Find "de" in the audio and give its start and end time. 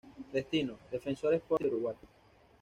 1.69-1.75